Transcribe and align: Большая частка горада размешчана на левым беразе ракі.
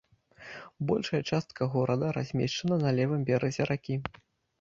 Большая 0.91 1.19
частка 1.31 1.67
горада 1.73 2.07
размешчана 2.17 2.75
на 2.85 2.89
левым 3.01 3.21
беразе 3.29 3.69
ракі. 3.73 3.99